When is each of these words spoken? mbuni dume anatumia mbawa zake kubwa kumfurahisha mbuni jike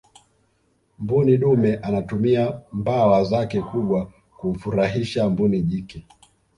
mbuni 0.99 1.37
dume 1.37 1.75
anatumia 1.75 2.61
mbawa 2.73 3.23
zake 3.23 3.61
kubwa 3.61 4.11
kumfurahisha 4.37 5.29
mbuni 5.29 5.61
jike 5.61 6.05